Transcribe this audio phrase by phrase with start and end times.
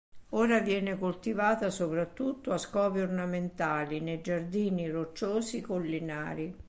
[0.31, 6.57] Ora viene coltivata soprattutto a scopi ornamentali nei giardini rocciosi collinari.